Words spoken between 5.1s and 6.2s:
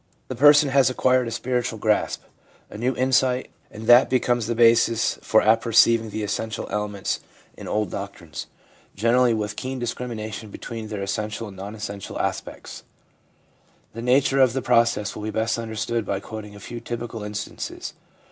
for apperceiving